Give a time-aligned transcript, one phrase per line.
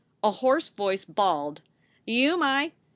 [0.23, 1.61] A hoarse voice bawled:
[2.07, 2.71] Yew my